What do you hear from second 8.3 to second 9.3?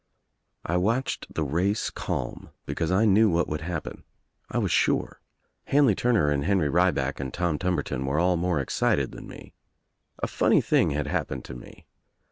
more excited